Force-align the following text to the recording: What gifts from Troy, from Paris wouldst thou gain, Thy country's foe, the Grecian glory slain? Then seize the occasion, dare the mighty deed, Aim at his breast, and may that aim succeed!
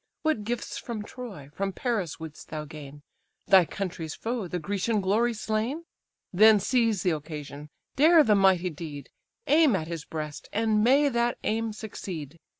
What 0.23 0.43
gifts 0.43 0.79
from 0.79 1.03
Troy, 1.03 1.51
from 1.53 1.73
Paris 1.73 2.19
wouldst 2.19 2.49
thou 2.49 2.65
gain, 2.65 3.03
Thy 3.45 3.65
country's 3.65 4.15
foe, 4.15 4.47
the 4.47 4.57
Grecian 4.57 4.99
glory 4.99 5.31
slain? 5.35 5.83
Then 6.33 6.59
seize 6.59 7.03
the 7.03 7.11
occasion, 7.11 7.69
dare 7.97 8.23
the 8.23 8.33
mighty 8.33 8.71
deed, 8.71 9.11
Aim 9.45 9.75
at 9.75 9.85
his 9.87 10.03
breast, 10.05 10.49
and 10.51 10.83
may 10.83 11.07
that 11.09 11.37
aim 11.43 11.71
succeed! 11.71 12.39